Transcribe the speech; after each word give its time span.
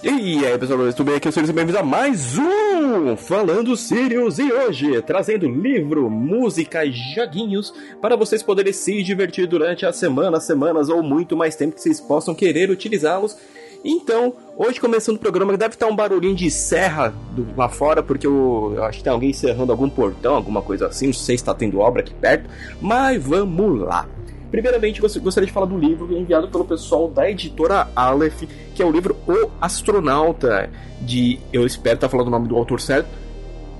E 0.00 0.46
aí, 0.46 0.56
pessoal, 0.56 0.78
tudo 0.92 1.06
bem? 1.06 1.16
Aqui 1.16 1.26
é 1.26 1.30
o 1.30 1.32
Sirius 1.32 1.50
e 1.50 1.52
bem-vindos 1.52 1.80
a 1.80 1.82
mais 1.82 2.38
um 2.38 3.16
Falando 3.16 3.76
Sirius 3.76 4.38
e 4.38 4.52
hoje 4.52 5.02
trazendo 5.02 5.48
livro, 5.48 6.08
música 6.08 6.84
e 6.84 6.92
joguinhos 6.92 7.74
para 8.00 8.14
vocês 8.14 8.40
poderem 8.40 8.72
se 8.72 9.02
divertir 9.02 9.48
durante 9.48 9.84
a 9.84 9.92
semana, 9.92 10.38
semanas 10.38 10.88
ou 10.88 11.02
muito 11.02 11.36
mais 11.36 11.56
tempo 11.56 11.74
que 11.74 11.82
vocês 11.82 12.00
possam 12.00 12.32
querer 12.32 12.70
utilizá-los. 12.70 13.36
Então, 13.84 14.32
hoje 14.56 14.80
começando 14.80 15.16
o 15.16 15.20
programa, 15.20 15.56
deve 15.56 15.74
estar 15.74 15.88
um 15.88 15.96
barulhinho 15.96 16.36
de 16.36 16.48
serra 16.48 17.12
do, 17.32 17.48
lá 17.56 17.68
fora, 17.68 18.00
porque 18.00 18.26
eu, 18.26 18.74
eu, 18.76 18.84
acho 18.84 18.98
que 18.98 19.04
tem 19.04 19.12
alguém 19.12 19.30
encerrando 19.30 19.72
algum 19.72 19.88
portão, 19.90 20.36
alguma 20.36 20.62
coisa 20.62 20.86
assim, 20.86 21.06
não 21.06 21.12
sei 21.12 21.36
se 21.36 21.42
está 21.42 21.52
tendo 21.52 21.80
obra 21.80 22.02
aqui 22.02 22.14
perto, 22.14 22.48
mas 22.80 23.20
vamos 23.20 23.80
lá. 23.80 24.06
Primeiramente, 24.50 25.00
gostaria 25.00 25.46
de 25.46 25.52
falar 25.52 25.66
do 25.66 25.76
livro 25.76 26.10
enviado 26.16 26.48
pelo 26.48 26.64
pessoal 26.64 27.08
da 27.08 27.30
editora 27.30 27.88
Aleph, 27.94 28.44
que 28.74 28.82
é 28.82 28.86
o 28.86 28.90
livro 28.90 29.16
O 29.26 29.50
Astronauta, 29.60 30.70
de. 31.00 31.38
Eu 31.52 31.66
espero 31.66 31.96
estar 31.96 32.08
falando 32.08 32.28
o 32.28 32.30
nome 32.30 32.48
do 32.48 32.56
autor 32.56 32.80
certo. 32.80 33.08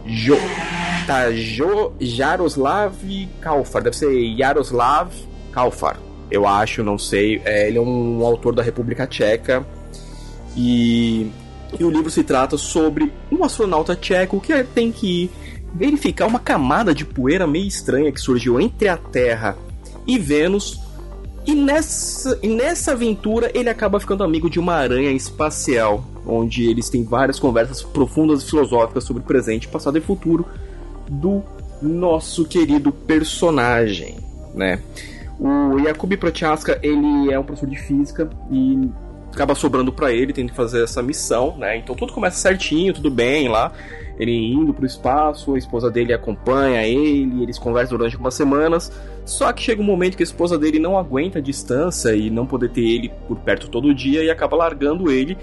Jo, 0.07 0.37
tá, 1.07 1.31
jo, 1.33 1.93
Jaroslav 2.01 2.95
Kalfar, 3.41 3.83
deve 3.83 3.97
ser 3.97 4.37
Jaroslav 4.37 5.11
Kalfar, 5.53 5.99
eu 6.31 6.47
acho, 6.47 6.83
não 6.83 6.99
sei. 6.99 7.41
É, 7.45 7.69
ele 7.69 7.79
é 7.79 7.81
um 7.81 8.25
autor 8.25 8.55
da 8.55 8.63
República 8.63 9.07
Tcheca 9.07 9.67
e, 10.57 11.31
e 11.79 11.85
o 11.85 11.91
livro 11.91 12.11
se 12.11 12.25
trata 12.25 12.57
sobre 12.57 13.13
um 13.31 13.45
astronauta 13.45 13.95
tcheco 13.95 14.41
que 14.41 14.65
tem 14.65 14.91
que 14.91 15.31
verificar 15.75 16.27
uma 16.27 16.39
camada 16.39 16.95
de 16.95 17.05
poeira 17.05 17.47
meio 17.47 17.67
estranha 17.67 18.11
que 18.11 18.21
surgiu 18.21 18.61
entre 18.61 18.89
a 18.89 18.97
Terra 18.97 19.57
e 19.68 19.68
Vênus. 20.17 20.81
E 21.45 21.55
nessa, 21.55 22.39
e 22.43 22.49
nessa 22.49 22.93
aventura 22.93 23.51
ele 23.55 23.69
acaba 23.69 23.99
ficando 23.99 24.23
amigo 24.23 24.49
de 24.49 24.61
uma 24.61 24.75
aranha 24.75 25.11
espacial, 25.11 26.05
onde 26.27 26.69
eles 26.69 26.89
têm 26.89 27.03
várias 27.03 27.39
conversas 27.39 27.83
profundas 27.83 28.43
e 28.43 28.47
filosóficas 28.47 29.05
sobre 29.05 29.23
presente, 29.23 29.67
passado 29.67 29.99
e 29.99 30.01
futuro 30.01 30.47
do 31.09 31.43
nosso 31.81 32.45
querido 32.45 32.93
personagem, 32.93 34.17
né? 34.55 34.81
O 35.41 35.79
Yakub 35.79 36.13
Prochaska, 36.17 36.79
ele 36.83 37.33
é 37.33 37.39
um 37.39 37.45
professor 37.45 37.69
de 37.69 37.77
física 37.77 38.29
e 38.51 38.91
acaba 39.33 39.55
sobrando 39.55 39.93
para 39.93 40.13
ele, 40.13 40.33
tem 40.33 40.47
que 40.47 40.55
fazer 40.55 40.83
essa 40.83 41.03
missão, 41.03 41.57
né? 41.57 41.79
Então 41.79 41.95
tudo 41.95 42.13
começa 42.13 42.37
certinho, 42.37 42.93
tudo 42.93 43.11
bem 43.11 43.49
lá 43.49 43.73
ele 44.19 44.53
indo 44.53 44.75
pro 44.75 44.85
espaço, 44.85 45.55
a 45.55 45.59
esposa 45.59 45.91
dele 45.91 46.13
acompanha 46.13 46.85
ele, 46.85 47.43
eles 47.43 47.59
conversam 47.59 47.97
durante 47.97 48.15
algumas 48.15 48.35
semanas. 48.35 48.91
Só 49.25 49.53
que 49.53 49.63
chega 49.63 49.81
um 49.81 49.85
momento 49.85 50.17
que 50.17 50.23
a 50.23 50.25
esposa 50.25 50.59
dele 50.59 50.79
não 50.79 50.99
aguenta 50.99 51.39
a 51.39 51.43
distância 51.43 52.15
e 52.15 52.29
não 52.29 52.47
poder 52.47 52.71
ter 52.71 52.83
ele 52.83 53.13
por 53.29 53.39
perto 53.39 53.69
todo 53.69 53.95
dia 53.95 54.25
e 54.25 54.31
acaba 54.31 54.57
largando 54.57 55.11
ele. 55.11 55.39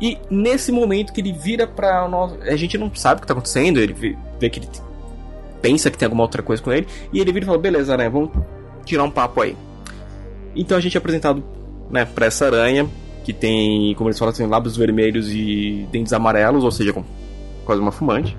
E 0.00 0.18
nesse 0.30 0.70
momento 0.70 1.12
que 1.12 1.20
ele 1.20 1.32
vira 1.32 1.66
pra 1.66 2.08
nós, 2.08 2.40
a 2.42 2.56
gente 2.56 2.78
não 2.78 2.92
sabe 2.94 3.18
o 3.18 3.20
que 3.22 3.26
tá 3.26 3.34
acontecendo, 3.34 3.78
ele 3.78 3.92
vê, 3.92 4.50
que 4.50 4.58
ele 4.58 4.68
pensa 5.60 5.90
que 5.90 5.98
tem 5.98 6.06
alguma 6.06 6.24
outra 6.24 6.42
coisa 6.42 6.60
com 6.62 6.72
ele, 6.72 6.86
e 7.12 7.20
ele 7.20 7.32
vira 7.32 7.44
e 7.44 7.46
fala: 7.46 7.58
beleza, 7.58 7.96
né, 7.96 8.08
vamos 8.08 8.30
tirar 8.84 9.04
um 9.04 9.10
papo 9.10 9.40
aí. 9.40 9.56
Então 10.56 10.76
a 10.76 10.80
gente 10.80 10.96
é 10.96 10.98
apresentado 10.98 11.42
né, 11.88 12.04
pra 12.04 12.26
essa 12.26 12.46
aranha, 12.46 12.88
que 13.24 13.32
tem, 13.32 13.94
como 13.94 14.08
eles 14.08 14.18
falam 14.18 14.32
assim, 14.32 14.46
lábios 14.46 14.76
vermelhos 14.76 15.30
e 15.30 15.86
dentes 15.92 16.12
amarelos, 16.12 16.64
ou 16.64 16.70
seja, 16.72 16.92
com 16.92 17.04
quase 17.64 17.80
uma 17.80 17.92
fumante. 17.92 18.36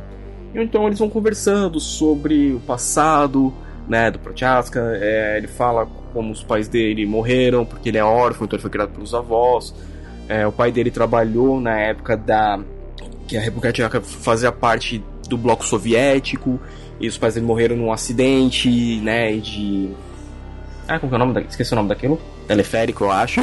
E 0.54 0.60
então 0.60 0.86
eles 0.88 1.00
vão 1.00 1.10
conversando 1.10 1.80
sobre 1.80 2.54
o 2.54 2.60
passado, 2.60 3.54
né, 3.88 4.12
do 4.12 4.20
Prochaska. 4.20 4.80
É, 5.02 5.38
ele 5.38 5.48
fala 5.48 5.88
como 6.14 6.32
os 6.32 6.44
pais 6.44 6.68
dele 6.68 7.06
morreram 7.06 7.66
porque 7.66 7.90
ele 7.90 7.98
é 7.98 8.04
órfão, 8.04 8.46
então 8.46 8.56
ele 8.58 8.62
foi 8.62 8.72
criado 8.72 8.90
pelos 8.90 9.14
avós. 9.14 9.74
É, 10.28 10.48
o 10.48 10.52
pai 10.52 10.72
dele 10.72 10.92
trabalhou 10.92 11.60
na 11.60 11.80
época 11.80 12.16
da 12.16 12.60
que 13.28 13.38
a 13.38 13.42
República 13.42 13.72
Tcheca 13.72 14.02
fazia 14.02 14.52
parte 14.52 15.04
do 15.28 15.38
bloco 15.38 15.66
soviético 15.66 16.60
e 17.00 17.08
os 17.08 17.18
pais 17.18 17.34
dele 17.34 17.46
morreram 17.46 17.76
num 17.76 17.92
acidente, 17.92 19.00
né, 19.02 19.36
de 19.38 19.92
ah, 20.88 21.00
como 21.00 21.14
é 21.14 21.16
o 21.16 21.20
nome 21.20 21.34
da... 21.34 21.42
esqueci 21.42 21.74
o 21.74 21.76
nome 21.76 21.90
daquilo? 21.90 22.20
Teleférico, 22.48 23.06
eu 23.06 23.12
acho. 23.12 23.42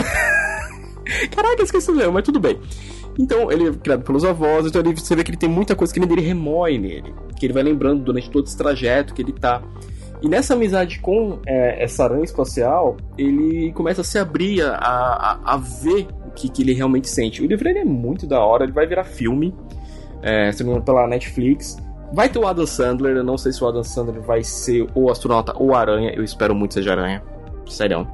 Caraca, 1.35 1.63
esqueci 1.63 1.91
o 1.91 1.95
nome, 1.95 2.11
mas 2.11 2.25
tudo 2.25 2.39
bem. 2.39 2.61
Então, 3.21 3.53
ele 3.53 3.69
é 3.69 3.73
criado 3.73 4.03
pelos 4.03 4.25
avós, 4.25 4.65
então 4.67 4.81
ele, 4.81 4.95
você 4.95 5.15
vê 5.15 5.23
que 5.23 5.31
ele 5.31 5.37
tem 5.37 5.49
muita 5.49 5.77
coisa 5.77 5.93
que 5.93 6.01
ele 6.01 6.23
remói 6.23 6.79
nele, 6.79 7.15
que 7.39 7.45
ele 7.45 7.53
vai 7.53 7.63
lembrando 7.63 8.03
durante 8.03 8.31
todo 8.31 8.47
esse 8.47 8.57
trajeto 8.57 9.13
que 9.13 9.21
ele 9.21 9.33
tá. 9.33 9.63
E 10.23 10.29
nessa 10.29 10.55
amizade 10.55 11.01
com 11.01 11.39
é, 11.47 11.85
essa 11.85 12.05
aranha 12.05 12.25
espacial, 12.25 12.97
ele 13.19 13.73
começa 13.73 14.01
a 14.01 14.05
se 14.05 14.19
abrir, 14.19 14.63
a, 14.63 14.75
a, 14.75 15.55
a 15.55 15.57
ver 15.59 16.09
o 16.27 16.31
que, 16.31 16.49
que, 16.49 16.63
ele 16.63 16.73
realmente 16.73 17.11
sente. 17.11 17.43
O 17.43 17.47
livro 17.47 17.69
é 17.69 17.85
muito 17.85 18.27
da 18.27 18.41
hora, 18.41 18.65
ele 18.65 18.73
vai 18.73 18.87
virar 18.87 19.05
filme, 19.05 19.55
é, 20.23 20.51
se 20.51 20.65
pela 20.81 21.07
Netflix. 21.07 21.77
Vai 22.15 22.31
ter 22.31 22.39
o 22.39 22.47
Adam 22.47 22.67
Sandler, 22.67 23.19
eu 23.19 23.25
não 23.25 23.37
sei 23.37 23.53
se 23.53 23.63
o 23.63 23.69
Adam 23.69 23.85
Sandler 23.85 24.23
vai 24.23 24.43
ser 24.43 24.87
o 24.95 25.11
astronauta 25.11 25.53
ou 25.59 25.75
aranha, 25.75 26.11
eu 26.17 26.25
espero 26.25 26.55
muito 26.55 26.73
seja 26.73 26.93
aranha. 26.93 27.23
Sério. 27.67 28.09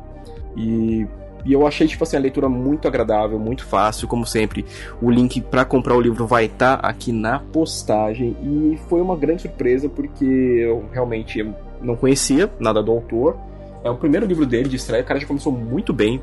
E 0.57 1.07
e 1.47 1.53
eu 1.53 1.65
achei, 1.65 1.87
tipo 1.87 2.03
assim, 2.03 2.17
a 2.17 2.21
leitura 2.21 2.49
muito 2.49 2.89
agradável, 2.89 3.39
muito 3.39 3.65
fácil, 3.65 4.09
como 4.09 4.27
sempre. 4.27 4.67
O 5.01 5.09
link 5.09 5.41
para 5.41 5.65
comprar 5.65 5.97
o 5.97 6.01
livro 6.01 6.27
vai 6.27 6.47
estar 6.47 6.79
tá 6.79 6.89
aqui 6.89 7.13
na 7.13 7.39
postagem. 7.39 8.37
E 8.43 8.77
foi 8.89 9.01
uma 9.01 9.17
grande 9.17 9.43
surpresa, 9.43 9.89
porque 9.89 10.25
eu 10.25 10.85
realmente 10.93 11.49
não 11.81 11.95
conhecia 11.95 12.51
nada 12.59 12.83
do 12.83 12.91
autor. 12.91 13.37
É 13.85 13.89
o 13.89 13.95
primeiro 13.95 14.27
livro 14.27 14.45
dele 14.45 14.69
de 14.69 14.75
estreia, 14.75 15.05
o 15.05 15.07
cara 15.07 15.21
já 15.21 15.27
começou 15.27 15.53
muito 15.53 15.93
bem. 15.93 16.21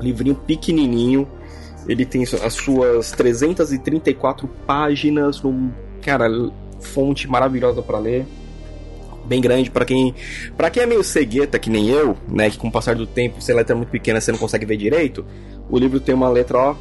Livrinho 0.00 0.34
pequenininho. 0.34 1.28
Ele 1.88 2.04
tem 2.04 2.24
as 2.24 2.54
suas 2.54 3.12
334 3.12 4.48
páginas, 4.66 5.40
num, 5.40 5.70
cara, 6.02 6.28
fonte 6.80 7.28
maravilhosa 7.28 7.80
para 7.82 7.98
ler 7.98 8.26
bem 9.26 9.40
grande 9.40 9.70
para 9.70 9.84
quem 9.84 10.14
para 10.56 10.70
quem 10.70 10.82
é 10.82 10.86
meio 10.86 11.04
cegueta 11.04 11.58
que 11.58 11.68
nem 11.68 11.88
eu, 11.88 12.16
né, 12.28 12.48
que 12.50 12.56
com 12.58 12.68
o 12.68 12.72
passar 12.72 12.94
do 12.94 13.06
tempo, 13.06 13.42
se 13.42 13.52
a 13.52 13.54
letra 13.56 13.74
é 13.74 13.76
muito 13.76 13.90
pequena, 13.90 14.20
você 14.20 14.30
não 14.32 14.38
consegue 14.38 14.64
ver 14.64 14.76
direito. 14.76 15.24
O 15.68 15.78
livro 15.78 15.98
tem 16.00 16.14
uma 16.14 16.28
letra 16.28 16.58
ó, 16.58 16.76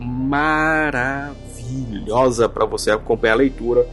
maravilhosa 0.00 1.36
para 2.48 2.64
você 2.64 2.90
acompanhar 2.90 3.34
a 3.34 3.36
leitura. 3.36 3.86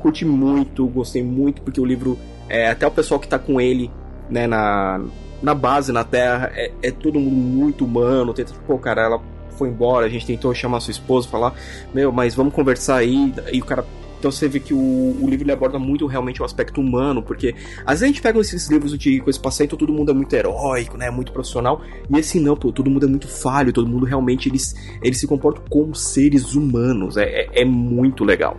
Curti 0.00 0.24
muito, 0.24 0.86
gostei 0.86 1.22
muito 1.24 1.60
porque 1.62 1.80
o 1.80 1.84
livro 1.84 2.16
é 2.48 2.70
até 2.70 2.86
o 2.86 2.90
pessoal 2.90 3.18
que 3.18 3.26
tá 3.28 3.38
com 3.38 3.60
ele, 3.60 3.90
né, 4.30 4.46
na 4.46 5.00
na 5.42 5.54
base 5.54 5.92
na 5.92 6.04
Terra, 6.04 6.50
é, 6.54 6.72
é 6.82 6.90
todo 6.90 7.18
mundo 7.18 7.36
muito 7.36 7.84
humano, 7.84 8.34
tenta, 8.34 8.52
pô, 8.66 8.76
cara, 8.78 9.02
ela 9.02 9.20
foi 9.56 9.68
embora, 9.68 10.06
a 10.06 10.08
gente 10.08 10.26
tentou 10.26 10.54
chamar 10.54 10.80
sua 10.80 10.90
esposa, 10.90 11.28
falar, 11.28 11.54
meu, 11.92 12.12
mas 12.12 12.34
vamos 12.34 12.52
conversar 12.52 12.96
aí, 12.96 13.32
e 13.52 13.60
o 13.60 13.64
cara 13.64 13.84
então 14.18 14.30
você 14.30 14.48
vê 14.48 14.58
que 14.58 14.74
o, 14.74 14.78
o 15.20 15.28
livro 15.28 15.50
aborda 15.52 15.78
muito 15.78 16.06
realmente 16.06 16.42
o 16.42 16.44
aspecto 16.44 16.80
humano, 16.80 17.22
porque 17.22 17.54
às 17.86 18.00
vezes 18.00 18.02
a 18.02 18.06
gente 18.06 18.22
pega 18.22 18.38
esses 18.40 18.68
livros 18.68 18.96
de 18.98 19.20
coisa 19.20 19.38
espacial 19.38 19.66
então 19.66 19.78
todo 19.78 19.92
mundo 19.92 20.10
é 20.10 20.14
muito 20.14 20.34
heróico, 20.34 20.96
né? 20.96 21.10
Muito 21.10 21.32
profissional. 21.32 21.80
E 22.10 22.18
esse 22.18 22.40
não, 22.40 22.56
pô, 22.56 22.72
todo 22.72 22.90
mundo 22.90 23.06
é 23.06 23.08
muito 23.08 23.28
falho, 23.28 23.72
todo 23.72 23.88
mundo 23.88 24.04
realmente 24.04 24.48
eles, 24.48 24.74
eles 25.02 25.18
se 25.18 25.26
comportam 25.26 25.62
como 25.70 25.94
seres 25.94 26.54
humanos. 26.54 27.16
É, 27.16 27.24
é, 27.24 27.62
é 27.62 27.64
muito 27.64 28.24
legal. 28.24 28.56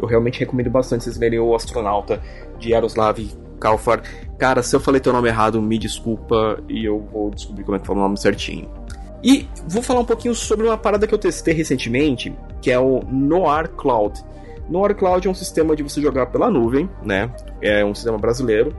Eu 0.00 0.08
realmente 0.08 0.40
recomendo 0.40 0.70
bastante 0.70 1.04
vocês 1.04 1.16
lerem 1.18 1.38
O 1.38 1.54
Astronauta 1.54 2.20
de 2.58 2.70
Yaroslav 2.70 3.18
Kalfar. 3.60 4.02
Cara, 4.38 4.62
se 4.62 4.74
eu 4.74 4.80
falei 4.80 5.00
teu 5.00 5.12
nome 5.12 5.28
errado, 5.28 5.60
me 5.60 5.78
desculpa 5.78 6.62
e 6.68 6.84
eu 6.84 7.00
vou 7.12 7.30
descobrir 7.30 7.64
como 7.64 7.76
é 7.76 7.80
que 7.80 7.86
fala 7.86 7.98
o 7.98 8.02
nome 8.02 8.18
certinho. 8.18 8.68
E 9.22 9.48
vou 9.66 9.82
falar 9.82 10.00
um 10.00 10.04
pouquinho 10.04 10.34
sobre 10.34 10.66
uma 10.66 10.78
parada 10.78 11.06
que 11.06 11.12
eu 11.12 11.18
testei 11.18 11.52
recentemente, 11.52 12.32
que 12.62 12.70
é 12.70 12.78
o 12.78 13.02
Noir 13.10 13.68
Cloud. 13.70 14.22
No 14.68 14.94
Cloud 14.94 15.26
é 15.26 15.30
um 15.30 15.34
sistema 15.34 15.74
de 15.74 15.82
você 15.82 16.00
jogar 16.00 16.26
pela 16.26 16.50
nuvem, 16.50 16.88
né? 17.02 17.30
É 17.60 17.84
um 17.84 17.94
sistema 17.94 18.18
brasileiro. 18.18 18.76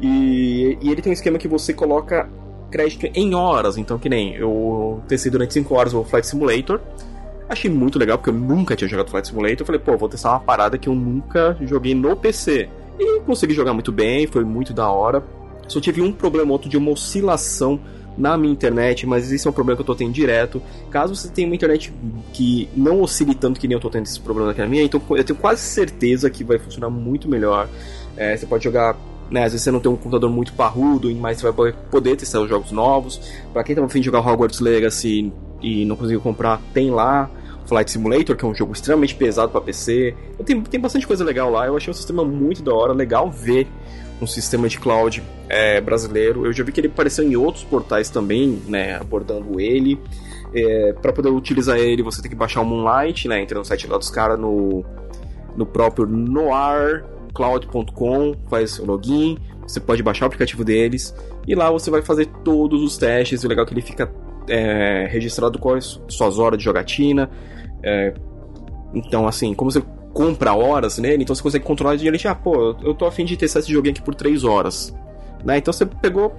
E, 0.00 0.76
e 0.80 0.90
ele 0.90 1.00
tem 1.00 1.10
um 1.10 1.12
esquema 1.12 1.38
que 1.38 1.46
você 1.46 1.72
coloca 1.72 2.28
crédito 2.70 3.06
em 3.14 3.34
horas. 3.34 3.76
Então, 3.76 3.98
que 3.98 4.08
nem 4.08 4.34
eu 4.34 5.02
testei 5.06 5.30
durante 5.30 5.54
5 5.54 5.74
horas 5.74 5.94
o 5.94 6.02
Flight 6.04 6.26
Simulator. 6.26 6.80
Achei 7.48 7.70
muito 7.70 7.98
legal, 7.98 8.16
porque 8.16 8.30
eu 8.30 8.34
nunca 8.34 8.76
tinha 8.76 8.88
jogado 8.88 9.10
Flight 9.10 9.28
Simulator. 9.28 9.60
Eu 9.60 9.66
falei, 9.66 9.80
pô, 9.80 9.96
vou 9.96 10.08
testar 10.08 10.30
uma 10.30 10.40
parada 10.40 10.78
que 10.78 10.88
eu 10.88 10.94
nunca 10.94 11.56
joguei 11.62 11.94
no 11.94 12.16
PC. 12.16 12.68
E 12.98 13.20
consegui 13.20 13.54
jogar 13.54 13.72
muito 13.72 13.92
bem, 13.92 14.26
foi 14.26 14.44
muito 14.44 14.72
da 14.72 14.90
hora. 14.90 15.22
Só 15.66 15.80
tive 15.80 16.00
um 16.00 16.12
problema 16.12 16.52
outro 16.52 16.68
de 16.68 16.76
uma 16.76 16.90
oscilação 16.90 17.80
na 18.20 18.36
minha 18.36 18.52
internet, 18.52 19.06
mas 19.06 19.32
esse 19.32 19.46
é 19.46 19.50
um 19.50 19.52
problema 19.52 19.76
que 19.76 19.82
eu 19.82 19.86
tô 19.86 19.94
tendo 19.94 20.12
direto. 20.12 20.62
Caso 20.90 21.14
você 21.16 21.28
tenha 21.28 21.48
uma 21.48 21.54
internet 21.54 21.92
que 22.32 22.68
não 22.76 23.00
oscile 23.00 23.34
tanto 23.34 23.58
que 23.58 23.66
nem 23.66 23.74
eu 23.74 23.80
tô 23.80 23.88
tendo 23.88 24.04
esse 24.04 24.20
problema 24.20 24.50
aqui 24.50 24.60
na 24.60 24.68
minha, 24.68 24.82
então 24.82 25.00
eu 25.10 25.24
tenho 25.24 25.38
quase 25.38 25.62
certeza 25.62 26.28
que 26.28 26.44
vai 26.44 26.58
funcionar 26.58 26.90
muito 26.90 27.28
melhor. 27.28 27.68
É, 28.16 28.36
você 28.36 28.46
pode 28.46 28.64
jogar 28.64 28.96
né, 29.30 29.44
às 29.44 29.52
vezes 29.52 29.62
você 29.62 29.70
não 29.70 29.78
tem 29.78 29.90
um 29.90 29.96
computador 29.96 30.28
muito 30.28 30.52
parrudo, 30.52 31.14
mas 31.14 31.38
você 31.38 31.50
vai 31.50 31.72
poder 31.72 32.16
testar 32.16 32.40
os 32.40 32.48
jogos 32.48 32.72
novos. 32.72 33.20
Para 33.52 33.62
quem 33.62 33.76
tá 33.76 33.84
afim 33.84 34.00
de 34.00 34.06
jogar 34.06 34.26
Hogwarts 34.26 34.58
Legacy 34.58 35.32
e 35.62 35.84
não 35.84 35.94
conseguiu 35.94 36.20
comprar, 36.20 36.60
tem 36.74 36.90
lá 36.90 37.30
Flight 37.66 37.90
Simulator, 37.90 38.36
que 38.36 38.44
é 38.44 38.48
um 38.48 38.54
jogo 38.54 38.72
extremamente 38.72 39.14
pesado 39.14 39.52
para 39.52 39.60
PC. 39.60 40.14
Tem, 40.44 40.60
tem 40.60 40.80
bastante 40.80 41.06
coisa 41.06 41.24
legal 41.24 41.50
lá. 41.50 41.66
Eu 41.66 41.76
achei 41.76 41.90
um 41.90 41.94
sistema 41.94 42.24
muito 42.24 42.62
da 42.62 42.74
hora, 42.74 42.92
legal 42.92 43.30
ver 43.30 43.68
um 44.20 44.26
sistema 44.26 44.68
de 44.68 44.78
cloud 44.78 45.22
é, 45.48 45.80
brasileiro. 45.80 46.44
Eu 46.44 46.52
já 46.52 46.62
vi 46.62 46.72
que 46.72 46.80
ele 46.80 46.88
apareceu 46.88 47.24
em 47.24 47.36
outros 47.36 47.64
portais 47.64 48.10
também, 48.10 48.60
né, 48.66 48.96
abordando 48.96 49.58
ele. 49.60 49.98
É, 50.52 50.92
para 50.94 51.12
poder 51.12 51.28
utilizar 51.30 51.78
ele, 51.78 52.02
você 52.02 52.20
tem 52.20 52.28
que 52.30 52.36
baixar 52.36 52.60
o 52.60 52.64
Moonlight, 52.64 53.28
né? 53.28 53.40
Entra 53.40 53.56
no 53.58 53.64
site 53.64 53.86
lá 53.86 53.96
dos 53.96 54.10
caras 54.10 54.36
no, 54.38 54.84
no 55.56 55.64
próprio 55.64 56.06
noircloud.com, 56.06 58.34
faz 58.48 58.80
o 58.80 58.84
login, 58.84 59.38
você 59.62 59.78
pode 59.78 60.02
baixar 60.02 60.24
o 60.24 60.26
aplicativo 60.26 60.64
deles 60.64 61.14
e 61.46 61.54
lá 61.54 61.70
você 61.70 61.88
vai 61.90 62.02
fazer 62.02 62.26
todos 62.44 62.82
os 62.82 62.98
testes. 62.98 63.44
O 63.44 63.48
legal 63.48 63.64
é 63.64 63.68
que 63.68 63.74
ele 63.74 63.80
fica 63.80 64.12
é, 64.50 65.06
registrado 65.10 65.58
quais 65.58 66.00
suas 66.08 66.38
horas 66.38 66.58
de 66.58 66.64
jogatina. 66.64 67.30
É, 67.82 68.12
então, 68.92 69.26
assim, 69.26 69.54
como 69.54 69.70
você 69.70 69.82
compra 70.12 70.52
horas 70.52 70.98
nele, 70.98 71.22
então 71.22 71.34
você 71.34 71.42
consegue 71.42 71.64
controlar 71.64 71.94
ele. 71.94 72.18
Ah, 72.26 72.34
pô, 72.34 72.76
eu 72.82 72.92
tô 72.92 73.06
afim 73.06 73.24
de 73.24 73.36
testar 73.36 73.60
esse 73.60 73.72
joguinho 73.72 73.92
aqui 73.92 74.02
por 74.02 74.14
3 74.14 74.44
horas. 74.44 74.94
Né? 75.44 75.56
Então 75.56 75.72
você 75.72 75.86
pegou, 75.86 76.34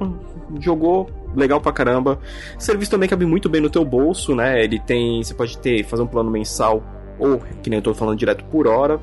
jogou, 0.59 1.09
legal 1.35 1.59
pra 1.59 1.71
caramba. 1.71 2.19
Serviço 2.59 2.91
também 2.91 3.09
cabe 3.09 3.25
muito 3.25 3.49
bem 3.49 3.61
no 3.61 3.69
teu 3.69 3.83
bolso, 3.83 4.35
né? 4.35 4.63
Ele 4.63 4.79
tem. 4.79 5.23
Você 5.23 5.33
pode 5.33 5.57
ter, 5.57 5.83
fazer 5.83 6.03
um 6.03 6.07
plano 6.07 6.29
mensal 6.29 6.83
ou, 7.17 7.39
que 7.61 7.69
nem 7.69 7.77
eu 7.77 7.83
tô 7.83 7.93
falando, 7.93 8.17
direto 8.17 8.43
por 8.45 8.67
hora. 8.67 8.99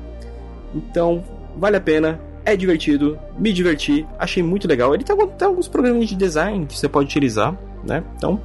Então, 0.73 1.23
vale 1.57 1.77
a 1.77 1.81
pena. 1.81 2.19
É 2.45 2.55
divertido, 2.55 3.19
me 3.37 3.51
diverti, 3.51 4.07
achei 4.17 4.41
muito 4.41 4.67
legal. 4.67 4.93
Ele 4.95 5.03
tem, 5.03 5.15
tem 5.15 5.47
alguns 5.47 5.67
programas 5.67 6.07
de 6.07 6.15
design 6.15 6.65
que 6.65 6.75
você 6.75 6.87
pode 6.87 7.05
utilizar, 7.07 7.55
né? 7.85 8.03
Então, 8.15 8.41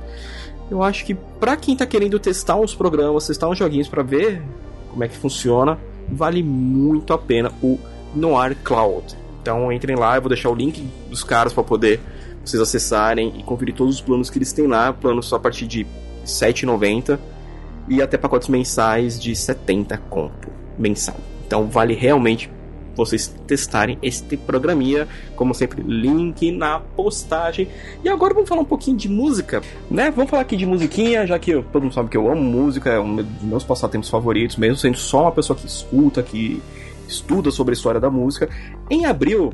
eu 0.71 0.83
acho 0.83 1.05
que 1.05 1.15
para 1.15 1.57
quem 1.57 1.77
tá 1.77 1.87
querendo 1.87 2.19
testar 2.19 2.57
uns 2.57 2.75
programas, 2.75 3.27
testar 3.27 3.49
uns 3.49 3.59
joguinhos 3.59 3.89
para 3.89 4.03
ver 4.03 4.43
como 4.91 5.05
é 5.05 5.09
que 5.09 5.17
funciona, 5.17 5.79
vale 6.09 6.43
muito 6.43 7.13
a 7.13 7.19
pena 7.19 7.53
o 7.63 7.79
Noir 8.15 8.57
Cloud. 8.63 9.17
Então 9.43 9.71
entrem 9.71 9.97
lá, 9.97 10.17
eu 10.17 10.23
vou 10.23 10.29
deixar 10.29 10.51
o 10.51 10.55
link 10.55 10.89
dos 11.11 11.23
caras 11.23 11.53
para 11.53 11.63
poder 11.63 12.01
vocês 12.45 12.61
acessarem 12.61 13.35
e 13.39 13.43
conferir 13.43 13.75
todos 13.75 13.97
os 13.97 14.01
planos 14.01 14.31
que 14.31 14.39
eles 14.39 14.53
têm 14.53 14.67
lá, 14.67 14.93
planos 14.93 15.27
só 15.27 15.37
a 15.37 15.41
partir 15.41 15.67
de 15.67 15.83
R$ 15.83 15.89
7,90 16.25 17.19
e 17.89 18.01
até 18.01 18.17
pacotes 18.17 18.49
mensais 18.49 19.21
de 19.21 19.35
70 19.35 19.99
conto 20.09 20.49
mensal. 20.79 21.17
Então 21.47 21.69
vale 21.69 21.95
realmente 21.95 22.51
vocês 22.97 23.35
testarem 23.47 23.99
este 24.03 24.37
programinha, 24.37 25.09
como 25.37 25.55
sempre, 25.55 25.83
link 25.83 26.51
na 26.53 26.81
postagem. 26.81 27.69
E 28.03 28.09
agora 28.09 28.35
vamos 28.35 28.49
falar 28.49 28.63
um 28.63 28.67
pouquinho 28.67 28.97
de 28.97 29.09
música, 29.09 29.63
né? 29.91 30.11
Vamos 30.11 30.31
falar 30.31 30.43
aqui 30.43 30.57
de 30.57 30.67
musiquinha, 30.67 31.27
já 31.27 31.39
que 31.39 31.53
todo 31.55 31.83
mundo 31.83 31.95
sabe 31.95 32.09
que 32.09 32.17
eu 32.17 32.31
amo 32.31 32.43
música, 32.43 32.91
é 32.91 33.01
um 33.01 33.17
dos 33.17 33.43
meus 33.43 33.65
passatempos 33.65 34.09
favoritos, 34.09 34.57
mesmo 34.57 34.77
sendo 34.77 34.97
só 34.97 35.23
uma 35.23 35.33
pessoa 35.33 35.59
que 35.59 35.67
escuta, 35.67 36.23
que 36.23 36.63
estuda 37.09 37.51
sobre 37.51 37.73
a 37.73 37.77
história 37.77 38.01
da 38.01 38.11
música. 38.11 38.49
Em 38.91 39.07
abril, 39.07 39.53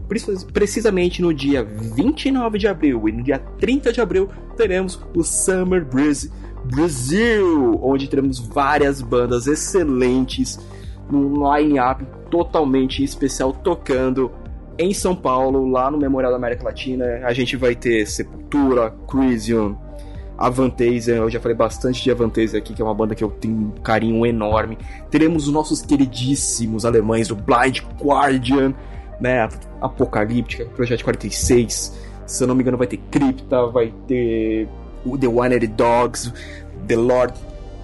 precisamente 0.53 1.21
no 1.23 1.35
dia 1.35 1.65
29 1.65 2.59
de 2.59 2.69
abril 2.69 3.09
e 3.09 3.13
no 3.13 3.23
dia 3.23 3.39
30 3.59 3.93
de 3.93 4.01
abril, 4.01 4.29
teremos 4.57 5.01
o 5.15 5.23
Summer 5.23 5.85
Breeze 5.85 6.31
Brasil, 6.65 7.79
onde 7.83 8.09
teremos 8.09 8.39
várias 8.39 9.01
bandas 9.01 9.47
excelentes 9.47 10.59
num 11.11 11.55
line-up 11.55 12.05
totalmente 12.31 13.03
especial 13.03 13.53
tocando 13.53 14.31
em 14.79 14.95
São 14.95 15.15
Paulo, 15.15 15.69
lá 15.69 15.91
no 15.91 15.99
Memorial 15.99 16.31
da 16.31 16.39
América 16.39 16.65
Latina. 16.65 17.05
A 17.25 17.33
gente 17.35 17.57
vai 17.57 17.75
ter 17.75 18.07
Sepultura, 18.07 18.95
Crisium, 19.07 19.77
Avantasia, 20.39 21.17
eu 21.17 21.29
já 21.29 21.39
falei 21.39 21.55
bastante 21.55 22.03
de 22.03 22.11
Avantasia 22.11 22.59
aqui, 22.59 22.73
que 22.73 22.81
é 22.81 22.85
uma 22.85 22.95
banda 22.95 23.15
que 23.15 23.23
eu 23.23 23.31
tenho 23.31 23.55
um 23.55 23.71
carinho 23.83 24.25
enorme. 24.25 24.79
Teremos 25.11 25.47
os 25.47 25.53
nossos 25.53 25.83
queridíssimos 25.83 26.87
alemães 26.87 27.29
do 27.29 27.37
Blind 27.37 27.81
Guardian, 28.01 28.73
né, 29.21 29.47
Apocalíptica, 29.83 30.65
Projeto 30.65 31.05
46. 31.05 31.95
Se 32.25 32.43
eu 32.43 32.49
não 32.49 32.55
me 32.55 32.63
engano, 32.63 32.79
vai 32.79 32.87
ter 32.87 32.97
Crypta, 33.11 33.67
vai 33.67 33.93
ter 34.09 34.67
The 35.21 35.29
Winery 35.29 35.67
Dogs, 35.67 36.33
The 36.87 36.97
Lord 36.97 37.35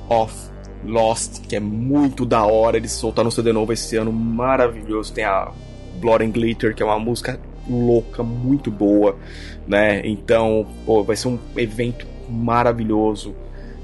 of 0.08 0.32
Lost, 0.84 1.46
que 1.46 1.56
é 1.56 1.61
muito 1.61 2.25
da 2.25 2.44
hora. 2.44 2.76
Eles 2.76 2.93
soltaram 2.93 3.28
um 3.28 3.31
CD 3.31 3.52
novo 3.52 3.73
esse 3.73 3.96
ano, 3.96 4.12
maravilhoso. 4.12 5.12
Tem 5.12 5.25
a 5.25 5.50
Blood 6.00 6.25
and 6.25 6.31
Glitter, 6.31 6.75
que 6.75 6.82
é 6.82 6.87
uma 6.87 6.99
música 6.99 7.40
louca, 7.69 8.23
muito 8.23 8.70
boa, 8.70 9.17
né? 9.67 10.00
Então, 10.05 10.67
pô, 10.84 11.02
vai 11.02 11.17
ser 11.17 11.28
um 11.28 11.38
evento 11.56 12.06
maravilhoso. 12.28 13.34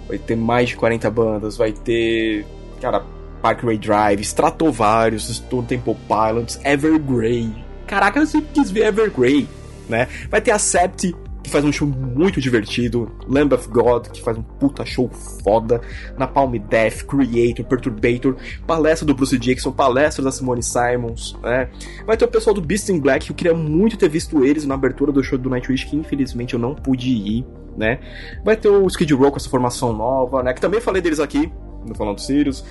Vai 0.09 0.19
ter 0.19 0.37
mais 0.37 0.71
de 0.71 0.77
40 0.77 1.11
bandas, 1.11 1.57
vai 1.57 1.73
ter, 1.73 2.45
cara, 2.81 3.03
Parkway 3.41 3.79
Drive, 3.79 4.21
Stratovarius, 4.21 5.29
Stone 5.35 5.67
Temple 5.67 5.97
Pilots, 6.07 6.61
Evergrey. 6.65 7.53
Caraca, 7.87 8.21
eu 8.21 8.27
sempre 8.27 8.49
quis 8.55 8.71
ver 8.71 8.87
Evergrey, 8.87 9.49
né? 9.89 10.09
Vai 10.31 10.41
ter 10.41 10.53
a 10.53 10.59
Sept, 10.59 11.15
faz 11.53 11.65
um 11.65 11.71
show 11.71 11.87
muito 11.87 12.41
divertido, 12.41 13.13
Lamb 13.29 13.55
of 13.55 13.69
God, 13.69 14.09
que 14.09 14.23
faz 14.23 14.39
um 14.39 14.43
puta 14.43 14.85
show 14.87 15.09
foda, 15.45 15.81
Napalm 16.17 16.55
Death, 16.57 17.05
Creator, 17.05 17.65
Perturbator, 17.67 18.37
palestra 18.67 19.07
do 19.07 19.15
Bruce 19.15 19.39
Dixon, 19.39 19.71
palestra 19.71 20.25
da 20.25 20.33
Simone 20.33 20.63
Simons, 20.63 21.39
né? 21.43 21.69
Vai 22.07 22.17
ter 22.17 22.25
o 22.25 22.29
pessoal 22.29 22.55
do 22.55 22.63
Beast 22.63 22.89
in 22.89 22.99
Black, 22.99 23.27
que 23.27 23.33
eu 23.33 23.37
queria 23.37 23.55
muito 23.55 23.99
ter 23.99 24.09
visto 24.09 24.45
eles 24.45 24.65
na 24.65 24.75
abertura 24.75 25.13
do 25.13 25.23
show 25.23 25.39
do 25.39 25.51
Nightwish, 25.51 25.87
que 25.87 25.95
infelizmente 25.95 26.55
eu 26.55 26.61
não 26.61 26.75
pude 26.75 27.11
ir, 27.11 27.47
né? 27.77 28.01
Vai 28.43 28.57
ter 28.57 28.69
o 28.69 28.87
Skid 28.87 29.13
Row 29.13 29.31
com 29.31 29.37
essa 29.37 29.51
formação 29.51 29.93
nova, 29.93 30.43
né? 30.43 30.55
Que 30.55 30.61
também 30.61 30.81
falei 30.81 31.03
deles 31.03 31.21
aqui, 31.21 31.53
no 31.87 31.95
Falando 31.95 32.19
Sirius. 32.19 32.65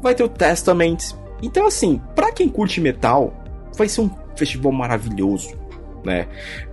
Vai 0.00 0.14
ter 0.14 0.22
o 0.22 0.28
Testament. 0.28 1.14
Então, 1.42 1.66
assim, 1.66 2.00
pra 2.14 2.32
quem 2.32 2.48
curte 2.48 2.80
metal, 2.80 3.34
vai 3.76 3.88
ser 3.88 4.02
um 4.02 4.10
festival 4.36 4.70
maravilhoso, 4.70 5.56
né? 6.04 6.28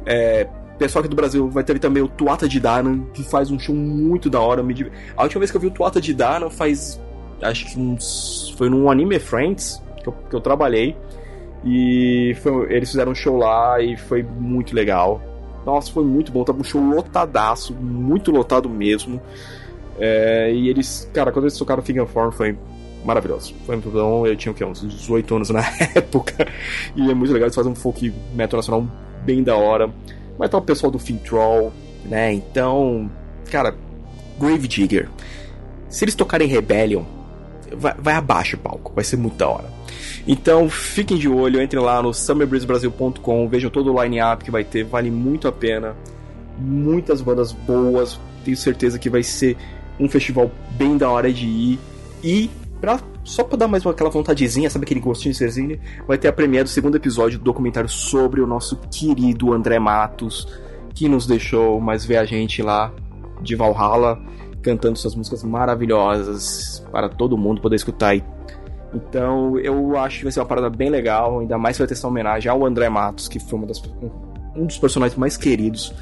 É, 0.06 0.48
pessoal 0.78 1.02
aqui 1.02 1.10
do 1.10 1.16
Brasil 1.16 1.50
vai 1.50 1.64
ter 1.64 1.80
também 1.80 2.04
o 2.04 2.08
Tuata 2.08 2.48
de 2.48 2.60
Danan, 2.60 3.04
que 3.14 3.24
faz 3.24 3.52
um 3.52 3.60
show 3.60 3.76
muito 3.76 4.30
da 4.30 4.40
hora. 4.40 4.64
A 5.16 5.24
última 5.24 5.40
vez 5.40 5.52
que 5.52 5.58
eu 5.58 5.62
vi 5.62 5.68
o 5.68 5.72
Tuata 5.72 6.02
de 6.02 6.14
Danan 6.14 6.50
faz. 6.50 7.02
Acho 7.42 7.66
que 7.66 7.80
uns, 7.80 8.54
foi 8.58 8.70
num 8.70 8.90
Anime 8.90 9.20
Friends 9.20 9.82
que 10.02 10.10
eu, 10.10 10.14
que 10.30 10.36
eu 10.36 10.42
trabalhei. 10.42 10.96
E 11.64 12.36
foi, 12.42 12.74
eles 12.74 12.90
fizeram 12.90 13.12
um 13.12 13.16
show 13.16 13.38
lá 13.38 13.82
e 13.82 13.98
foi 13.98 14.22
muito 14.22 14.76
legal. 14.76 15.22
Nossa, 15.66 15.92
foi 15.92 16.04
muito 16.04 16.32
bom. 16.32 16.44
Tava 16.44 16.60
um 16.60 16.64
show 16.64 16.82
lotadaço, 16.82 17.74
muito 17.74 18.32
lotado 18.32 18.70
mesmo. 18.70 19.20
É, 19.98 20.54
e 20.54 20.70
eles, 20.70 21.10
cara, 21.14 21.32
quando 21.32 21.46
eles 21.46 21.58
tocaram 21.58 21.82
Fig 21.82 22.06
Form 22.06 22.32
foi 22.32 22.56
maravilhoso. 23.04 23.56
Foi 23.66 23.76
muito 23.76 23.90
bom. 23.90 24.28
Eu 24.28 24.36
tinha 24.36 24.52
o 24.52 24.56
quê? 24.56 24.64
Uns 24.64 24.82
18 24.82 25.36
anos 25.36 25.50
na 25.50 25.62
época. 25.96 26.48
E 26.96 27.10
é 27.10 27.14
muito 27.14 27.34
legal. 27.34 27.48
Eles 27.48 27.56
fazem 27.56 27.72
um 27.72 27.76
folk 27.76 28.14
metal 28.34 28.58
nacional 28.58 28.86
bem 29.24 29.44
da 29.44 29.56
hora. 29.56 29.90
Vai 30.38 30.48
estar 30.48 30.58
o 30.58 30.62
pessoal 30.62 30.92
do 30.92 31.00
Fintroll, 31.00 31.72
né? 32.06 32.34
Então, 32.34 33.10
cara, 33.50 33.76
Grave 34.40 34.68
Digger. 34.68 35.10
Se 35.90 36.04
eles 36.04 36.16
tocarem 36.16 36.48
Rebellion, 36.48 37.04
vai, 37.72 37.94
vai 37.98 38.14
abaixo 38.16 38.56
o 38.56 38.60
palco. 38.60 38.92
Vai 38.94 39.04
ser 39.04 39.18
muito 39.18 39.38
da 39.38 39.48
hora. 39.48 39.76
Então 40.28 40.70
fiquem 40.70 41.18
de 41.18 41.30
olho, 41.30 41.62
entrem 41.62 41.82
lá 41.82 42.02
no 42.02 42.14
summerbreezebrasil.com, 42.14 43.48
vejam 43.48 43.70
todo 43.70 43.94
o 43.94 44.04
line-up 44.04 44.44
que 44.44 44.52
vai 44.52 44.64
ter, 44.64 44.84
vale 44.84 45.12
muito 45.12 45.48
a 45.48 45.52
pena. 45.52 45.96
Muitas 46.58 47.22
bandas 47.22 47.52
boas, 47.52 48.20
tenho 48.44 48.58
certeza 48.58 48.98
que 48.98 49.10
vai 49.10 49.22
ser 49.24 49.56
um 50.00 50.10
festival 50.10 50.50
bem 50.72 50.98
da 50.98 51.10
hora 51.10 51.32
de 51.32 51.46
ir. 51.46 51.80
E 52.24 52.50
pra, 52.82 53.00
só 53.26 53.44
pra 53.44 53.58
dar 53.58 53.68
mais 53.68 53.86
uma, 53.86 53.92
aquela 53.92 54.10
vontadezinha, 54.10 54.70
sabe 54.70 54.86
aquele 54.86 55.02
gostinho 55.02 55.34
de 55.34 55.38
Cerzine? 55.38 55.80
Vai 56.08 56.18
ter 56.18 56.30
a 56.30 56.34
premiere 56.34 56.64
do 56.64 56.70
segundo 56.70 56.96
episódio 56.96 57.38
do 57.38 57.44
documentário 57.44 57.90
sobre 57.90 58.40
o 58.40 58.48
nosso 58.48 58.78
querido 58.90 59.52
André 59.52 59.80
Matos, 59.80 60.48
que 60.94 61.10
nos 61.10 61.28
deixou 61.28 61.82
mais 61.82 62.06
ver 62.06 62.18
a 62.18 62.26
gente 62.26 62.62
lá 62.62 62.94
de 63.42 63.56
Valhalla, 63.56 64.18
cantando 64.62 64.98
suas 64.98 65.16
músicas 65.16 65.44
maravilhosas 65.44 66.86
para 66.92 67.10
todo 67.10 67.38
mundo 67.38 67.60
poder 67.60 67.76
escutar 67.76 68.16
então 68.96 69.60
eu 69.60 69.98
acho 69.98 70.20
que 70.20 70.24
vai 70.24 70.32
ser 70.32 70.40
uma 70.40 70.46
parada 70.46 70.70
bem 70.70 70.90
legal, 70.90 71.40
ainda 71.40 71.58
mais 71.58 71.78
vai 71.78 71.86
ter 71.86 71.94
essa 71.94 72.08
homenagem 72.08 72.50
ao 72.50 72.66
André 72.66 72.88
Matos, 72.88 73.28
que 73.28 73.40
foi 73.40 73.60
das, 73.66 73.82
um 74.56 74.66
dos 74.66 74.78
personagens 74.78 75.18
mais 75.18 75.36
queridos 75.36 75.94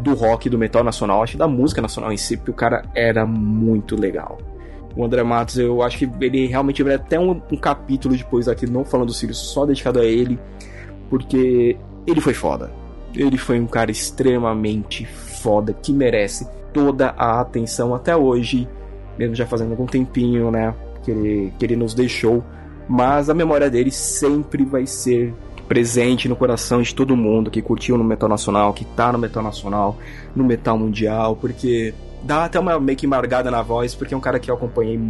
do 0.00 0.12
rock 0.12 0.50
do 0.50 0.58
metal 0.58 0.82
nacional, 0.82 1.22
acho 1.22 1.38
da 1.38 1.46
música 1.46 1.80
nacional 1.80 2.12
em 2.12 2.16
si, 2.16 2.36
porque 2.36 2.50
o 2.50 2.54
cara 2.54 2.84
era 2.94 3.24
muito 3.24 3.94
legal. 3.94 4.38
O 4.96 5.04
André 5.04 5.22
Matos, 5.22 5.58
eu 5.58 5.82
acho 5.82 5.98
que 5.98 6.10
ele 6.20 6.46
realmente 6.46 6.82
vai 6.82 6.94
até 6.94 7.20
um, 7.20 7.40
um 7.52 7.56
capítulo 7.56 8.16
depois 8.16 8.48
aqui, 8.48 8.66
não 8.66 8.84
falando 8.84 9.08
do 9.08 9.14
Sirius, 9.14 9.38
só 9.38 9.66
dedicado 9.66 10.00
a 10.00 10.04
ele, 10.04 10.38
porque 11.10 11.76
ele 12.06 12.20
foi 12.20 12.32
foda. 12.32 12.70
Ele 13.14 13.36
foi 13.36 13.60
um 13.60 13.66
cara 13.66 13.90
extremamente 13.90 15.04
foda, 15.04 15.72
que 15.74 15.92
merece 15.92 16.48
toda 16.72 17.14
a 17.16 17.40
atenção 17.40 17.94
até 17.94 18.16
hoje, 18.16 18.66
mesmo 19.18 19.34
já 19.34 19.46
fazendo 19.46 19.72
algum 19.72 19.86
tempinho, 19.86 20.50
né? 20.50 20.74
que 21.06 21.10
ele, 21.12 21.52
que 21.56 21.64
ele 21.64 21.76
nos 21.76 21.94
deixou, 21.94 22.44
mas 22.88 23.30
a 23.30 23.34
memória 23.34 23.70
dele 23.70 23.92
sempre 23.92 24.64
vai 24.64 24.86
ser 24.86 25.32
presente 25.68 26.28
no 26.28 26.36
coração 26.36 26.82
de 26.82 26.94
todo 26.94 27.16
mundo 27.16 27.50
que 27.50 27.62
curtiu 27.62 27.96
no 27.96 28.04
metal 28.04 28.28
nacional, 28.28 28.72
que 28.72 28.84
tá 28.84 29.12
no 29.12 29.18
metal 29.18 29.42
nacional, 29.42 29.96
no 30.34 30.44
metal 30.44 30.76
mundial, 30.76 31.36
porque 31.36 31.94
dá 32.26 32.44
até 32.44 32.58
uma 32.58 32.78
meio 32.80 32.98
que 32.98 33.06
embargada 33.06 33.50
na 33.50 33.62
voz, 33.62 33.94
porque 33.94 34.12
é 34.12 34.16
um 34.16 34.20
cara 34.20 34.38
que 34.38 34.50
eu 34.50 34.54
acompanhei 34.54 35.00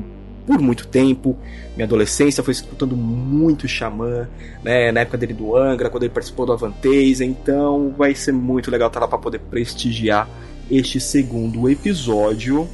por 0.46 0.60
muito 0.60 0.86
tempo. 0.86 1.36
Minha 1.74 1.86
adolescência 1.86 2.42
foi 2.42 2.52
escutando 2.52 2.96
muito 2.96 3.66
Xamã, 3.66 4.28
né? 4.62 4.92
Na 4.92 5.00
época 5.00 5.18
dele 5.18 5.34
do 5.34 5.56
Angra, 5.56 5.90
quando 5.90 6.04
ele 6.04 6.12
participou 6.12 6.46
do 6.46 6.52
Avanteza. 6.52 7.24
Então 7.24 7.94
vai 7.96 8.14
ser 8.14 8.32
muito 8.32 8.70
legal 8.70 8.88
estar 8.88 9.00
lá 9.00 9.08
para 9.08 9.18
poder 9.18 9.40
prestigiar 9.40 10.28
este 10.70 11.00
segundo 11.00 11.68
episódio. 11.68 12.68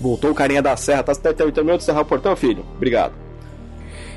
Voltou 0.00 0.30
o 0.30 0.34
carinha 0.34 0.62
da 0.62 0.76
serra, 0.76 1.02
tá 1.02 1.14
terminando 1.14 1.78
de 1.78 1.84
serrar 1.84 2.02
o 2.02 2.06
portão, 2.06 2.34
filho? 2.34 2.64
Obrigado. 2.76 3.12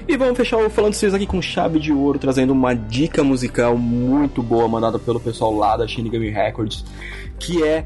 E 0.07 0.17
vamos 0.17 0.35
fechar 0.37 0.57
o 0.57 0.69
Falando 0.69 0.93
Series 0.93 1.13
aqui 1.13 1.25
com 1.25 1.41
chave 1.41 1.79
de 1.79 1.91
ouro, 1.91 2.19
trazendo 2.19 2.51
uma 2.51 2.73
dica 2.73 3.23
musical 3.23 3.77
muito 3.77 4.43
boa 4.43 4.67
mandada 4.67 4.99
pelo 4.99 5.19
pessoal 5.19 5.53
lá 5.53 5.77
da 5.77 5.87
Shinigami 5.87 6.29
Records, 6.29 6.83
que 7.39 7.63
é 7.63 7.85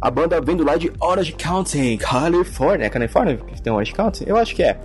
a 0.00 0.10
banda 0.10 0.40
vindo 0.40 0.64
lá 0.64 0.76
de 0.76 0.92
Orange 1.00 1.32
County, 1.32 1.96
Califórnia. 1.98 2.86
É 2.86 2.90
Califórnia 2.90 3.36
que 3.36 3.62
tem 3.62 3.72
Orange 3.72 3.94
County? 3.94 4.24
Eu 4.26 4.36
acho 4.36 4.54
que 4.54 4.62
é. 4.62 4.78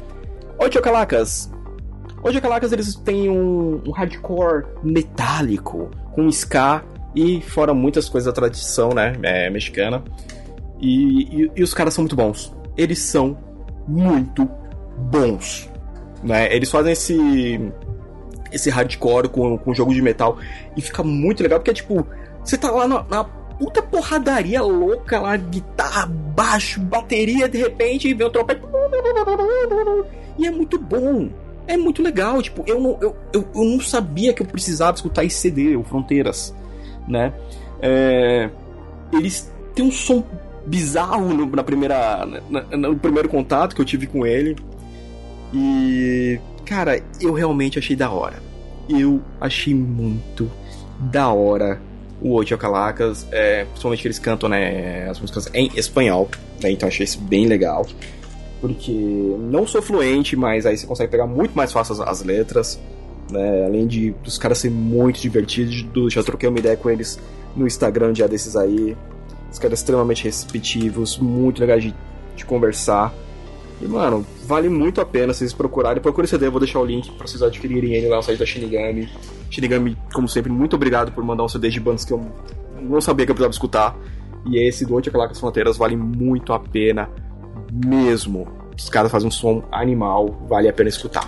Ocho 0.58 0.82
Calacas. 0.82 1.52
Ocho 2.24 2.42
Calacas 2.42 2.72
eles 2.72 2.96
têm 2.96 3.30
um, 3.30 3.82
um 3.86 3.92
hardcore 3.92 4.66
metálico, 4.84 5.90
com 6.14 6.28
ska 6.30 6.84
e 7.16 7.42
fora 7.42 7.74
muitas 7.74 8.08
coisas 8.08 8.32
da 8.32 8.32
tradição, 8.32 8.90
né, 8.90 9.14
é, 9.24 9.50
mexicana. 9.50 10.04
E, 10.80 11.44
e, 11.44 11.52
e 11.56 11.64
os 11.64 11.74
caras 11.74 11.94
são 11.94 12.04
muito 12.04 12.16
bons. 12.16 12.56
Eles 12.78 13.00
são 13.00 13.38
muito 13.88 14.50
bons. 15.12 15.70
Né? 16.24 16.54
Eles 16.56 16.70
fazem 16.70 16.94
esse 16.94 17.60
esse 18.52 18.70
hardcore 18.70 19.30
com, 19.30 19.58
com 19.58 19.74
jogo 19.74 19.94
de 19.94 20.02
metal 20.02 20.38
e 20.76 20.82
fica 20.82 21.02
muito 21.02 21.42
legal 21.42 21.58
porque 21.60 21.74
tipo, 21.74 22.06
você 22.44 22.58
tá 22.58 22.70
lá 22.70 22.86
na, 22.86 23.02
na 23.04 23.24
puta 23.62 23.80
porradaria 23.80 24.60
louca 24.64 25.20
lá, 25.20 25.38
guitarra, 25.38 26.08
baixo, 26.08 26.82
bateria, 26.82 27.48
de 27.48 27.60
repente 27.60 28.12
vem 28.12 28.26
o 28.26 28.30
trompete. 28.32 28.60
E 30.40 30.48
é 30.48 30.50
muito 30.50 30.80
bom. 30.80 31.30
É 31.68 31.78
muito 31.78 32.02
legal, 32.02 32.42
tipo, 32.42 32.64
eu 32.66 32.82
não, 32.82 32.98
eu, 33.00 33.16
eu, 33.32 33.48
eu 33.54 33.64
não 33.64 33.80
sabia 33.80 34.34
que 34.34 34.42
eu 34.42 34.48
precisava 34.48 34.96
escutar 34.96 35.24
esse 35.24 35.38
CD, 35.38 35.76
o 35.76 35.84
Fronteiras, 35.84 36.56
né? 37.08 37.32
É, 37.80 38.50
eles 39.14 39.54
têm 39.76 39.86
um 39.86 39.92
som 39.92 40.24
bizarro 40.66 41.32
no, 41.32 41.46
na 41.46 41.64
primeira, 41.64 42.26
na, 42.50 42.62
no 42.76 42.98
primeiro 42.98 43.30
contato 43.30 43.76
que 43.76 43.82
eu 43.82 43.86
tive 43.86 44.08
com 44.08 44.26
ele. 44.26 44.56
E, 45.54 46.40
cara, 46.66 47.00
eu 47.22 47.32
realmente 47.32 47.78
achei 47.78 47.96
da 47.96 48.10
hora. 48.10 48.42
Eu 48.90 49.22
achei 49.40 49.76
muito 49.76 50.52
da 51.00 51.32
hora 51.32 51.80
o 52.22 52.36
Ocho 52.36 52.58
Calacas, 52.58 53.26
é, 53.32 53.66
principalmente 53.66 54.02
que 54.02 54.08
eles 54.08 54.20
cantam 54.20 54.48
né, 54.48 55.10
as 55.10 55.20
músicas 55.20 55.50
em 55.54 55.72
espanhol, 55.76 56.30
né, 56.62 56.72
então 56.72 56.88
achei 56.88 57.04
isso 57.04 57.20
bem 57.20 57.48
legal. 57.48 57.86
Porque 58.60 58.92
não 59.40 59.66
sou 59.66 59.82
fluente, 59.82 60.36
mas 60.36 60.68
aí 60.68 60.78
você 60.78 60.86
consegue 60.86 61.10
pegar 61.10 61.26
muito 61.26 61.54
mais 61.56 61.72
fácil 61.72 61.94
as, 61.94 62.00
as 62.00 62.24
letras. 62.24 62.80
Né, 63.32 63.66
além 63.66 63.88
de 63.88 64.12
dos 64.24 64.38
caras 64.38 64.60
serem 64.60 64.78
muito 64.78 65.20
divertidos, 65.20 65.84
já 66.14 66.22
troquei 66.22 66.48
uma 66.48 66.60
ideia 66.60 66.78
com 66.78 66.90
eles 66.90 67.20
no 67.56 67.66
Instagram 67.66 68.14
dia 68.14 68.28
desses 68.28 68.56
aí. 68.56 68.96
Os 69.52 69.58
caras 69.58 69.80
extremamente 69.80 70.24
receptivos, 70.24 71.18
muito 71.18 71.60
legais 71.60 71.84
de, 71.84 71.96
de 72.36 72.46
conversar. 72.46 73.14
E, 73.82 73.88
mano, 73.88 74.26
vale 74.46 74.70
muito 74.70 75.02
a 75.02 75.06
pena 75.06 75.34
vocês 75.34 75.54
procurarem. 75.54 76.02
Procure 76.02 76.26
o 76.26 76.30
CD, 76.30 76.46
eu 76.46 76.52
vou 76.52 76.60
deixar 76.60 76.80
o 76.80 76.86
link 76.86 77.12
pra 77.14 77.28
vocês 77.28 77.42
adquirirem 77.42 77.96
ele 77.96 78.08
lá 78.08 78.18
no 78.18 78.24
site 78.24 78.38
da 78.38 78.46
Shinigami. 78.46 79.10
Shinigami, 79.50 79.98
como 80.14 80.28
sempre, 80.28 80.52
muito 80.52 80.76
obrigado 80.76 81.12
por 81.12 81.24
mandar 81.24 81.44
um 81.44 81.48
CD 81.48 81.70
de 81.70 81.80
bandas 81.80 82.06
que 82.06 82.14
eu 82.14 82.26
não 82.82 83.02
sabia 83.02 83.26
que 83.26 83.32
eu 83.32 83.36
precisava 83.36 83.54
escutar. 83.54 83.98
E 84.46 84.58
esse 84.58 84.86
do 84.86 84.98
Anticalacas 84.98 85.40
Fronteiras 85.40 85.78
vale 85.78 85.96
muito 85.96 86.52
a 86.54 86.60
pena 86.60 87.10
mesmo. 87.72 88.48
Os 88.78 88.90
caras 88.90 89.12
fazem 89.12 89.28
um 89.28 89.32
som 89.32 89.64
animal, 89.72 90.46
vale 90.48 90.68
a 90.68 90.74
pena 90.74 90.90
escutar. 90.90 91.28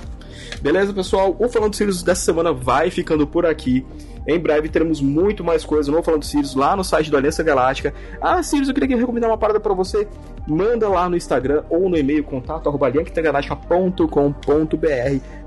Beleza, 0.62 0.94
pessoal? 0.94 1.36
O 1.40 1.48
Falando 1.50 1.76
Sirius 1.76 2.02
dessa 2.02 2.22
semana 2.22 2.52
vai 2.52 2.90
ficando 2.90 3.28
por 3.28 3.46
aqui. 3.46 3.86
Em 4.28 4.40
breve 4.40 4.70
teremos 4.70 5.02
muito 5.02 5.44
mais 5.44 5.66
coisa 5.66 5.92
no 5.92 6.02
Falando 6.02 6.24
Sirius 6.24 6.56
lá 6.56 6.76
no 6.76 6.84
site 6.84 7.12
da 7.12 7.18
Aliança 7.18 7.44
Galáctica. 7.44 7.94
Ah, 8.22 8.42
Sirius, 8.42 8.70
eu 8.70 8.74
queria 8.74 8.98
recomendar 8.98 9.30
uma 9.30 9.38
parada 9.38 9.60
para 9.60 9.74
você. 9.74 10.08
Manda 10.48 10.88
lá 10.90 11.10
no 11.10 11.16
Instagram 11.16 11.64
ou 11.70 11.90
no 11.90 11.98
e-mail 11.98 12.24
contato 12.24 12.70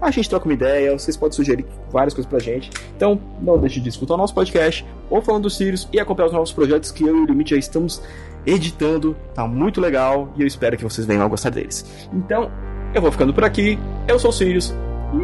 A 0.01 0.11
gente 0.11 0.31
troca 0.31 0.45
uma 0.47 0.55
ideia, 0.55 0.99
vocês 0.99 1.17
podem 1.17 1.37
sugerir 1.37 1.67
várias 1.91 2.15
coisas 2.15 2.29
pra 2.29 2.39
gente. 2.39 2.71
Então, 2.97 3.21
não 3.41 3.59
deixe 3.59 3.81
de 3.81 3.89
escutar 3.89 4.15
o 4.15 4.17
nosso 4.17 4.35
podcast, 4.35 4.87
ou 5.11 5.21
Falando 5.21 5.51
Sirius, 5.51 5.89
e 5.93 6.01
acompanhar 6.01 6.29
os 6.29 6.33
novos 6.33 6.53
projetos 6.53 6.91
que 6.91 7.05
eu 7.05 7.17
e 7.17 7.21
o 7.21 7.27
Limite 7.27 7.51
já 7.51 7.59
estamos 7.59 8.03
editando. 8.47 9.17
Tá 9.35 9.47
muito 9.47 9.81
legal 9.81 10.33
e 10.37 10.43
eu 10.43 10.47
espero 10.47 10.77
que 10.77 10.85
vocês 10.85 11.07
venham 11.07 11.25
a 11.25 11.29
gostar 11.29 11.51
deles. 11.51 11.85
Então, 12.13 12.51
eu 12.95 13.03
vou 13.03 13.13
ficando 13.13 13.35
por 13.35 13.45
aqui. 13.45 13.79
Eu 14.09 14.19
sou 14.19 14.31
o 14.31 14.33
Sirius 14.33 14.75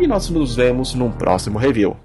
e 0.00 0.06
nós 0.06 0.28
nos 0.28 0.56
vemos 0.56 0.94
num 0.94 1.10
próximo 1.10 1.58
review. 1.58 1.96